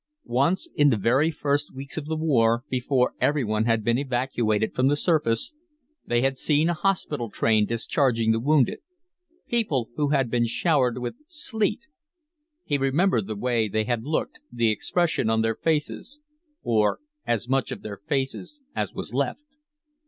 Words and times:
Once 0.23 0.67
in 0.73 0.89
the 0.89 0.97
very 0.97 1.29
first 1.29 1.71
weeks 1.75 1.95
of 1.95 2.05
the 2.07 2.15
war, 2.15 2.63
before 2.71 3.13
everyone 3.21 3.65
had 3.65 3.83
been 3.83 3.99
evacuated 3.99 4.73
from 4.73 4.87
the 4.87 4.95
surface, 4.95 5.53
they 6.07 6.21
had 6.23 6.39
seen 6.39 6.69
a 6.69 6.73
hospital 6.73 7.29
train 7.29 7.67
discharging 7.67 8.31
the 8.31 8.39
wounded, 8.39 8.79
people 9.47 9.91
who 9.97 10.07
had 10.09 10.31
been 10.31 10.47
showered 10.47 10.97
with 10.97 11.13
sleet. 11.27 11.85
He 12.63 12.79
remembered 12.79 13.27
the 13.27 13.35
way 13.35 13.67
they 13.67 13.83
had 13.83 14.01
looked, 14.03 14.39
the 14.51 14.71
expression 14.71 15.29
on 15.29 15.43
their 15.43 15.55
faces, 15.55 16.19
or 16.63 16.97
as 17.27 17.47
much 17.47 17.71
of 17.71 17.83
their 17.83 17.97
faces 17.97 18.59
as 18.75 18.95
was 18.95 19.13
left. 19.13 19.41